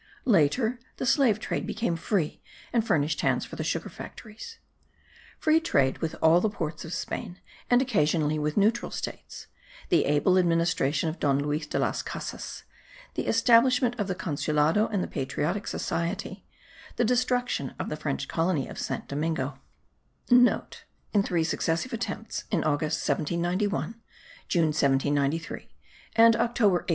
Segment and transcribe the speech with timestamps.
[0.25, 2.41] later the slave trade became free
[2.73, 4.57] and furnished hands for the sugar factories.
[5.37, 7.39] Free trade with all the ports of Spain
[7.69, 9.45] and occasionally with neutral states,
[9.89, 12.63] the able administration of Don Luis de Las Casas,
[13.13, 16.45] the establishment of the Consulado and the Patriotic Society,
[16.95, 19.59] the destruction of the French colony of Saint Domingo,*
[19.97, 20.27] (*
[21.11, 24.01] In three successive attempts, in August 1791,
[24.47, 25.69] June 1793,
[26.15, 26.85] and October 1803.